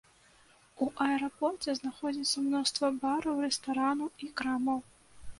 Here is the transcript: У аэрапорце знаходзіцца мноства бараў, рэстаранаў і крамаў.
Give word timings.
У 0.83 0.85
аэрапорце 1.07 1.75
знаходзіцца 1.79 2.37
мноства 2.45 2.89
бараў, 3.03 3.35
рэстаранаў 3.47 4.09
і 4.29 4.31
крамаў. 4.41 4.79